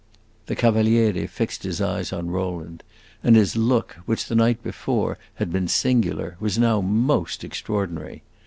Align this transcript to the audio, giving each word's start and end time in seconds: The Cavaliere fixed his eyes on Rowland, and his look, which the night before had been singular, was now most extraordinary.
The 0.47 0.55
Cavaliere 0.55 1.27
fixed 1.27 1.61
his 1.61 1.79
eyes 1.79 2.11
on 2.11 2.31
Rowland, 2.31 2.81
and 3.23 3.35
his 3.35 3.55
look, 3.55 3.97
which 4.07 4.25
the 4.25 4.33
night 4.33 4.63
before 4.63 5.19
had 5.35 5.51
been 5.51 5.67
singular, 5.67 6.37
was 6.39 6.57
now 6.57 6.81
most 6.81 7.43
extraordinary. 7.43 8.23